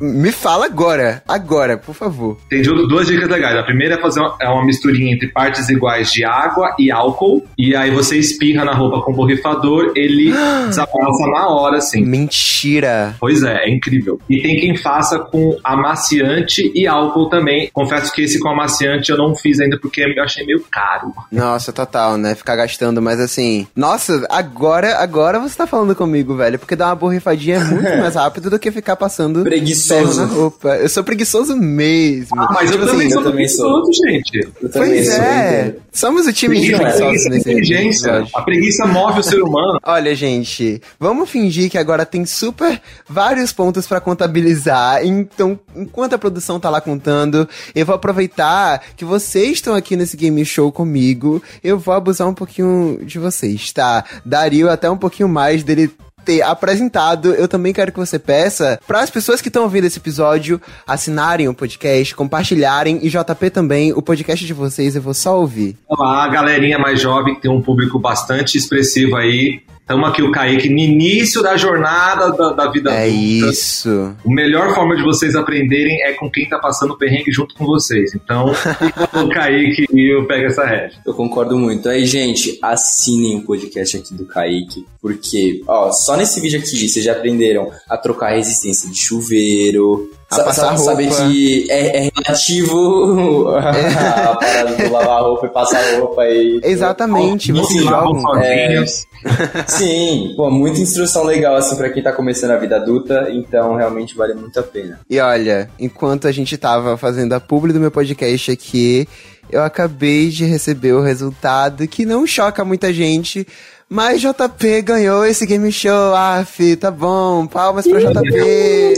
[0.00, 2.38] Me fala agora, agora, por favor.
[2.48, 3.54] Tem du- duas dicas legais.
[3.58, 7.44] A primeira é fazer uma, é uma misturinha entre partes iguais de água e álcool.
[7.58, 10.32] E aí você espirra na roupa com o borrifador, ele
[10.66, 12.02] desamassa na hora, assim.
[12.04, 13.14] Mentira.
[13.20, 14.18] Pois é, é incrível.
[14.30, 17.68] E tem quem faça com amaciante e álcool também.
[17.72, 21.12] Confesso que esse com amaciante eu não fiz ainda porque eu achei meio caro.
[21.30, 22.34] Nossa, total, né?
[22.34, 23.66] Ficar gastando, mas assim.
[23.76, 26.58] Nossa, agora, agora você tá falando comigo, velho.
[26.58, 30.24] Porque dar uma borrifadinha é muito mais rápido do que ficar passando Preguiçoso.
[30.26, 30.76] roupa.
[30.76, 32.38] Eu sou preguiçoso mesmo.
[32.40, 33.82] Ah, mas eu Tipo também assim, sou eu também sou.
[33.82, 34.48] preguiçoso, gente.
[34.62, 35.74] Eu também Pois sou, é.
[35.94, 38.08] Somos o time preguiçosos Preguiça é nesse inteligência.
[38.08, 38.30] episódio.
[38.34, 39.78] A preguiça move o ser humano.
[39.86, 45.06] Olha, gente, vamos fingir que agora tem super vários pontos pra contabilizar.
[45.06, 50.16] Então, enquanto a produção tá lá contando, eu vou aproveitar que vocês estão aqui nesse
[50.16, 51.40] game show comigo.
[51.62, 54.04] Eu vou abusar um pouquinho de vocês, tá?
[54.26, 55.92] Dario até um pouquinho mais dele
[56.24, 59.98] ter apresentado, eu também quero que você peça para as pessoas que estão ouvindo esse
[59.98, 65.38] episódio assinarem o podcast, compartilharem e JP também, o podcast de vocês eu vou só
[65.38, 65.76] ouvir.
[65.88, 69.62] Olá, galerinha mais jovem, tem um público bastante expressivo aí.
[69.84, 73.50] Estamos aqui o Kaique no início da jornada da, da vida É adulta.
[73.50, 74.16] isso.
[74.24, 78.14] A melhor forma de vocês aprenderem é com quem tá passando perrengue junto com vocês.
[78.14, 78.46] Então,
[79.22, 80.98] o Kaique e eu pego essa rede.
[81.06, 81.86] Eu concordo muito.
[81.86, 87.04] Aí, gente, assinem o podcast aqui do Kaique, porque, ó, só nesse vídeo aqui vocês
[87.04, 91.24] já aprenderam a trocar a resistência de chuveiro, A sa- passar sa- saber roupa.
[91.28, 96.60] que é, é relativo a parada do lavar roupa e passar roupa e...
[96.64, 98.20] Exatamente, Não vocês jogam.
[98.20, 99.06] sozinhos.
[99.68, 104.14] Sim, pô, muita instrução legal, assim, pra quem tá começando a vida adulta, então realmente
[104.16, 105.00] vale muito a pena.
[105.08, 109.08] E olha, enquanto a gente tava fazendo a publi do meu podcast aqui,
[109.50, 113.46] eu acabei de receber o resultado que não choca muita gente.
[113.88, 118.94] Mas JP ganhou esse game show, af, tá bom, palmas pra JP.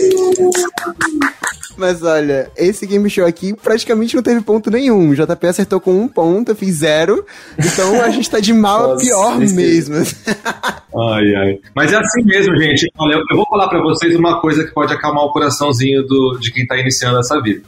[1.76, 5.10] Mas olha, esse game show aqui praticamente não teve ponto nenhum.
[5.10, 7.24] O JP acertou com um ponto, eu fiz zero.
[7.58, 9.96] Então a gente tá de mal a pior mesmo.
[10.98, 11.58] Ai, ai.
[11.74, 12.90] Mas é assim mesmo, gente.
[12.96, 16.50] Olha, eu vou falar pra vocês uma coisa que pode acalmar o coraçãozinho do, de
[16.50, 17.62] quem tá iniciando essa vida.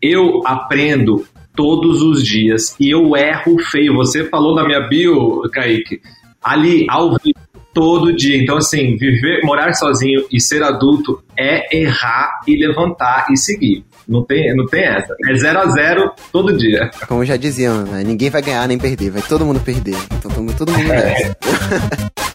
[0.00, 3.94] Eu aprendo todos os dias e eu erro feio.
[3.96, 6.00] Você falou na minha bio, Kaique,
[6.42, 8.42] ali ao vivo todo dia.
[8.42, 13.84] Então, assim, viver, morar sozinho e ser adulto é errar e levantar e seguir.
[14.08, 15.14] Não tem, não tem essa.
[15.28, 16.90] É zero a zero todo dia.
[17.06, 18.02] Como já diziam, né?
[18.04, 19.96] ninguém vai ganhar nem perder, vai todo mundo perder.
[20.12, 21.36] Então todo, todo mundo nessa.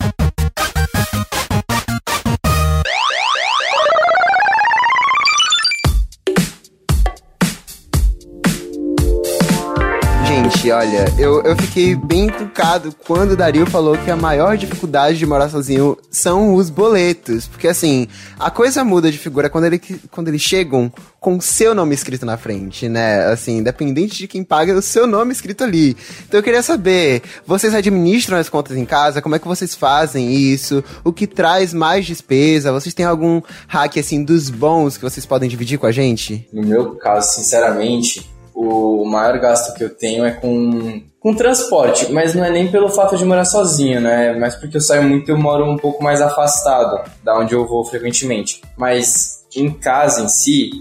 [10.45, 15.17] Gente, olha, eu, eu fiquei bem encucado quando o Dario falou que a maior dificuldade
[15.17, 17.47] de morar sozinho são os boletos.
[17.47, 19.79] Porque assim, a coisa muda de figura quando, ele,
[20.11, 23.25] quando eles chegam com o seu nome escrito na frente, né?
[23.25, 25.97] Assim, independente de quem paga, é o seu nome escrito ali.
[26.27, 29.23] Então eu queria saber, vocês administram as contas em casa?
[29.23, 30.83] Como é que vocês fazem isso?
[31.03, 32.71] O que traz mais despesa?
[32.71, 36.47] Vocês têm algum hack, assim, dos bons que vocês podem dividir com a gente?
[36.53, 42.33] No meu caso, sinceramente, o maior gasto que eu tenho é com, com transporte, mas
[42.33, 44.33] não é nem pelo fato de morar sozinho, né?
[44.39, 47.67] Mas porque eu saio muito e eu moro um pouco mais afastado da onde eu
[47.67, 48.61] vou frequentemente.
[48.77, 50.71] Mas em casa em si,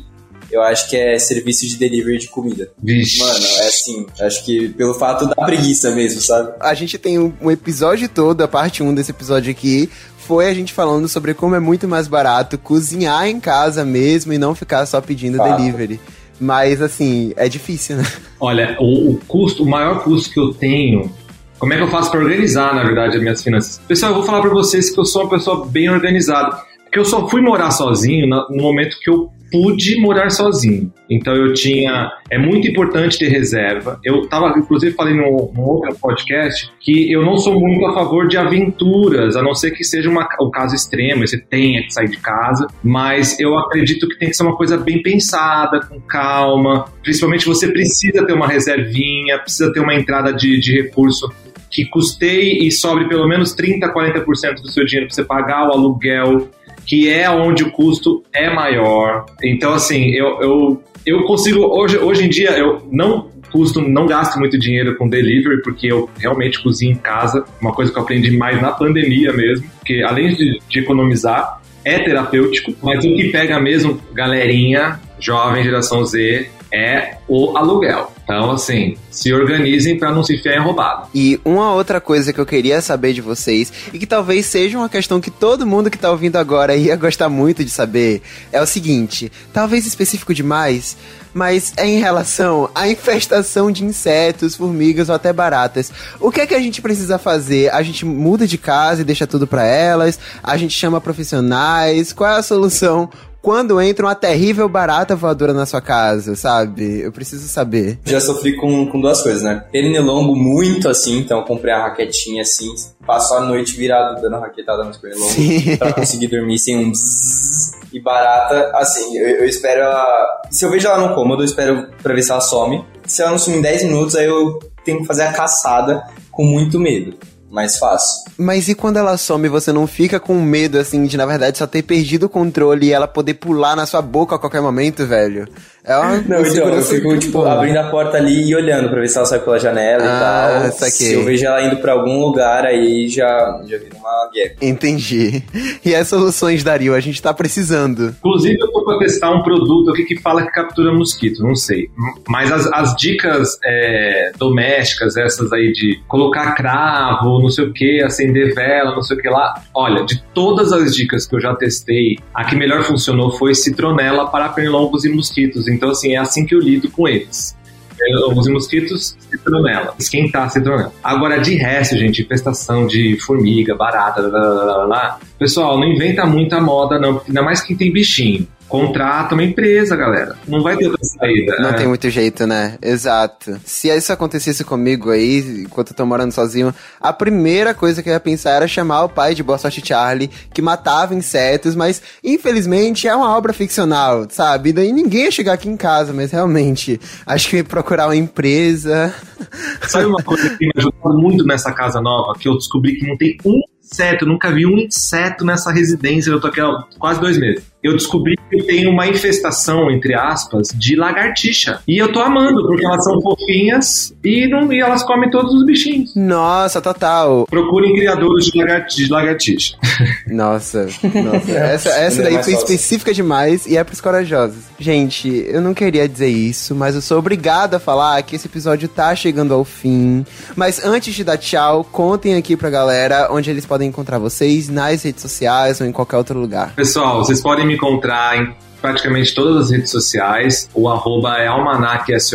[0.53, 2.71] eu acho que é serviço de delivery de comida.
[2.81, 3.19] Vixe.
[3.19, 6.53] Mano, é assim, acho que pelo fato da preguiça mesmo, sabe?
[6.61, 10.55] A gente tem um, um episódio todo, a parte 1 desse episódio aqui, foi a
[10.55, 14.87] gente falando sobre como é muito mais barato cozinhar em casa mesmo e não ficar
[14.87, 15.57] só pedindo Fato.
[15.57, 16.01] delivery.
[16.44, 18.04] Mas, assim, é difícil, né?
[18.38, 21.11] Olha, o, o custo, o maior custo que eu tenho.
[21.59, 23.80] Como é que eu faço para organizar, na verdade, as minhas finanças?
[23.88, 26.62] Pessoal, eu vou falar para vocês que eu sou uma pessoa bem organizada.
[26.94, 30.92] Porque eu só fui morar sozinho no momento que eu pude morar sozinho.
[31.11, 32.09] Então eu tinha.
[32.30, 33.98] É muito importante ter reserva.
[34.04, 38.28] Eu tava, inclusive, falei num, num outro podcast que eu não sou muito a favor
[38.28, 42.09] de aventuras, a não ser que seja uma, um caso extremo, você tenha que sair
[42.09, 42.68] de casa.
[42.80, 46.85] Mas eu acredito que tem que ser uma coisa bem pensada, com calma.
[47.02, 51.28] Principalmente você precisa ter uma reservinha, precisa ter uma entrada de, de recurso
[51.74, 55.72] que custeie e sobre pelo menos 30, 40% do seu dinheiro para você pagar o
[55.72, 56.48] aluguel,
[56.87, 59.27] que é onde o custo é maior.
[59.42, 61.61] Então, assim, eu, eu, eu consigo.
[61.61, 66.11] Hoje, hoje em dia, eu não custo, não gasto muito dinheiro com delivery, porque eu
[66.18, 70.35] realmente cozinho em casa, uma coisa que eu aprendi mais na pandemia mesmo, porque além
[70.35, 77.19] de, de economizar, é terapêutico, mas o que pega mesmo, galerinha, jovem, geração Z, é
[77.29, 78.13] o aluguel.
[78.25, 81.09] Então, assim, se organizem para não se enfiar em roubado.
[81.15, 84.89] E uma outra coisa que eu queria saber de vocês, e que talvez seja uma
[84.89, 88.67] questão que todo mundo que tá ouvindo agora ia gostar muito de saber, é o
[88.67, 90.97] seguinte: talvez específico demais,
[91.35, 95.93] mas é em relação à infestação de insetos, formigas ou até baratas.
[96.19, 97.71] O que é que a gente precisa fazer?
[97.73, 100.19] A gente muda de casa e deixa tudo pra elas?
[100.43, 102.13] A gente chama profissionais?
[102.13, 103.11] Qual é a solução?
[103.44, 107.02] Quando entra uma terrível barata voadora na sua casa, sabe?
[107.02, 107.98] Eu preciso saber.
[108.02, 109.62] Já sofri com, com duas coisas, né?
[109.70, 112.74] Pernilongo muito assim, então eu comprei a raquetinha assim,
[113.07, 117.72] passo a noite virado dando raquetada nos pernilongos pra conseguir dormir sem um bzzz.
[117.92, 120.42] E barata, assim, eu, eu espero ela.
[120.50, 122.83] Se eu vejo ela no cômodo, eu espero pra ver se ela some.
[123.04, 126.44] Se ela não sumir em 10 minutos, aí eu tenho que fazer a caçada com
[126.44, 127.14] muito medo.
[127.55, 128.25] Mais fácil.
[128.37, 131.69] Mas e quando ela some, você não fica com medo, assim, de na verdade só
[131.69, 135.47] ter perdido o controle e ela poder pular na sua boca a qualquer momento, velho?
[135.87, 139.09] É uma Não, então, eu fico, tipo, abrindo a porta ali e olhando pra ver
[139.09, 140.73] se ela sai pela janela Ah, e tal.
[140.79, 140.90] saquei.
[141.09, 144.55] Se eu vejo ela indo pra algum lugar, aí já, já vira uma guerra.
[144.62, 145.42] Entendi.
[145.85, 148.14] E as soluções, Dario, a gente tá precisando.
[148.18, 151.90] Inclusive, eu tô pra testar um produto aqui que fala que captura mosquito, não sei.
[152.27, 158.03] Mas as, as dicas é, domésticas, essas aí de colocar cravo, não sei o que,
[158.03, 159.53] acender vela, não sei o que lá.
[159.74, 164.30] Olha, de todas as dicas que eu já testei, a que melhor funcionou foi citronela
[164.30, 165.74] para pernilongos e mosquitos.
[165.75, 167.57] Então, assim, é assim que eu lido com eles.
[168.01, 169.95] E mosquitos, citronela.
[169.99, 170.93] Esquentar citronela.
[171.03, 175.18] Agora, de resto, gente, infestação de formiga, barata, lá, lá, lá, lá.
[175.39, 178.47] Pessoal, não inventa muita moda, não, porque ainda mais quem tem bichinho.
[178.81, 180.37] Contrata uma empresa, galera.
[180.49, 181.57] Não vai ter outra saída.
[181.59, 181.72] Não É.
[181.75, 182.77] tem muito jeito, né?
[182.83, 183.59] Exato.
[183.64, 188.12] Se isso acontecesse comigo aí, enquanto eu tô morando sozinho, a primeira coisa que eu
[188.12, 193.07] ia pensar era chamar o pai de Boa Sorte Charlie, que matava insetos, mas infelizmente
[193.09, 194.70] é uma obra ficcional, sabe?
[194.70, 199.14] E daí ninguém ia chegar aqui em casa, mas realmente, acho que procurar uma empresa.
[199.89, 202.33] Sabe uma coisa que me ajudou muito nessa casa nova?
[202.39, 206.31] Que eu descobri que não tem um inseto, eu nunca vi um inseto nessa residência,
[206.31, 207.64] eu tô aqui há quase dois meses.
[207.85, 211.80] Eu descobri que eu tenho uma infestação, entre aspas, de lagartixa.
[211.87, 215.66] E eu tô amando, porque elas são fofinhas e, não, e elas comem todos os
[215.66, 216.14] bichinhos.
[216.16, 217.47] Nossa, total.
[217.49, 219.76] Procurem criadores de, lagarti- de lagartixa.
[220.26, 221.51] Nossa, nossa.
[221.53, 224.57] Essa, essa Ainda daí mais foi específica demais e é pros corajosos.
[224.78, 228.89] Gente, eu não queria dizer isso, mas eu sou obrigado a falar que esse episódio
[228.89, 230.24] tá chegando ao fim.
[230.57, 235.03] Mas antes de dar tchau, contem aqui pra galera onde eles podem encontrar vocês nas
[235.03, 236.74] redes sociais ou em qualquer outro lugar.
[236.74, 240.68] Pessoal, vocês podem me encontrar em praticamente todas as redes sociais.
[240.75, 242.33] O arroba é almanacsos.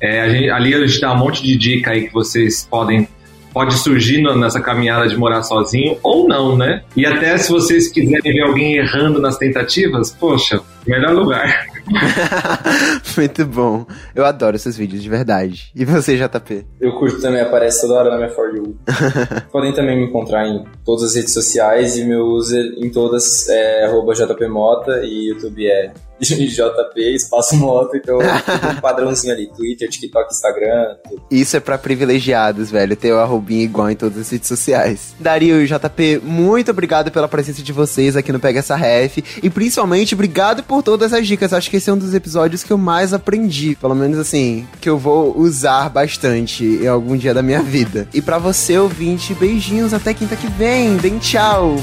[0.00, 3.08] É, a gente, ali a gente dá um monte de dica aí que vocês podem
[3.52, 6.82] pode surgir nessa caminhada de morar sozinho ou não, né?
[6.94, 11.66] E até se vocês quiserem ver alguém errando nas tentativas, poxa, melhor lugar.
[13.16, 13.86] Muito bom.
[14.14, 15.70] Eu adoro esses vídeos, de verdade.
[15.74, 16.66] E você, JP?
[16.80, 18.76] Eu curto também, aparece toda hora na minha For You.
[19.52, 23.88] Podem também me encontrar em todas as redes sociais e meu user em todas é
[24.14, 31.22] jpmota e YouTube é JP espaço moto, então um padrãozinho ali, Twitter, TikTok, Instagram, tudo.
[31.30, 32.96] Isso é pra privilegiados, velho.
[32.96, 35.14] Ter o arrobinha igual em todas as redes sociais.
[35.20, 39.18] Dario e JP, muito obrigado pela presença de vocês aqui no Pega Essa Ref.
[39.42, 41.52] E principalmente, obrigado por todas as dicas.
[41.52, 43.76] Acho que esse é um dos episódios que eu mais aprendi.
[43.76, 48.08] Pelo menos assim, que eu vou usar bastante em algum dia da minha vida.
[48.14, 50.96] E pra você, ouvinte, beijinhos até quinta que vem.
[50.96, 51.76] Bem tchau!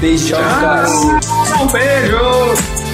[0.00, 2.87] Beijo, tchau, Um beijo!